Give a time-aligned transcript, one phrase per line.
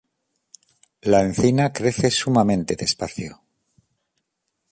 [1.03, 3.39] La encina crece sumamente despacio.